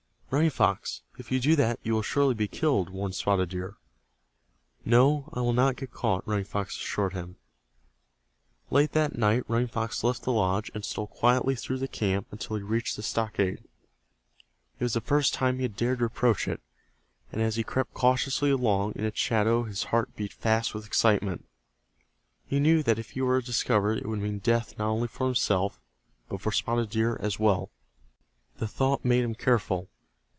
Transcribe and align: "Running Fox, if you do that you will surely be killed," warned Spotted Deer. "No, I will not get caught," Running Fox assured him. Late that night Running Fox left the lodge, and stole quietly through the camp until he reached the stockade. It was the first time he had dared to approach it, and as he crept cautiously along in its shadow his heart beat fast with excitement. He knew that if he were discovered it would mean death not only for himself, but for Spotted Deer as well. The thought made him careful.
"Running 0.33 0.49
Fox, 0.49 1.01
if 1.17 1.29
you 1.29 1.41
do 1.41 1.57
that 1.57 1.81
you 1.83 1.91
will 1.93 2.01
surely 2.01 2.33
be 2.33 2.47
killed," 2.47 2.89
warned 2.89 3.15
Spotted 3.15 3.49
Deer. 3.49 3.75
"No, 4.85 5.29
I 5.33 5.41
will 5.41 5.51
not 5.51 5.75
get 5.75 5.91
caught," 5.91 6.25
Running 6.25 6.45
Fox 6.45 6.77
assured 6.77 7.11
him. 7.11 7.35
Late 8.69 8.93
that 8.93 9.17
night 9.17 9.43
Running 9.49 9.67
Fox 9.67 10.05
left 10.05 10.23
the 10.23 10.31
lodge, 10.31 10.71
and 10.73 10.85
stole 10.85 11.07
quietly 11.07 11.53
through 11.55 11.79
the 11.79 11.87
camp 11.89 12.27
until 12.31 12.55
he 12.55 12.61
reached 12.63 12.95
the 12.95 13.03
stockade. 13.03 13.65
It 14.79 14.83
was 14.85 14.93
the 14.93 15.01
first 15.01 15.33
time 15.33 15.57
he 15.57 15.63
had 15.63 15.75
dared 15.75 15.99
to 15.99 16.05
approach 16.05 16.47
it, 16.47 16.61
and 17.33 17.41
as 17.41 17.57
he 17.57 17.63
crept 17.65 17.93
cautiously 17.93 18.51
along 18.51 18.93
in 18.95 19.03
its 19.03 19.19
shadow 19.19 19.63
his 19.63 19.83
heart 19.91 20.15
beat 20.15 20.31
fast 20.31 20.73
with 20.73 20.85
excitement. 20.85 21.43
He 22.45 22.61
knew 22.61 22.83
that 22.83 22.97
if 22.97 23.09
he 23.09 23.21
were 23.21 23.41
discovered 23.41 23.97
it 23.97 24.07
would 24.07 24.19
mean 24.19 24.39
death 24.39 24.77
not 24.77 24.91
only 24.91 25.09
for 25.09 25.25
himself, 25.25 25.81
but 26.29 26.39
for 26.39 26.53
Spotted 26.53 26.89
Deer 26.89 27.17
as 27.19 27.37
well. 27.37 27.69
The 28.59 28.67
thought 28.69 29.03
made 29.03 29.25
him 29.25 29.35
careful. 29.35 29.89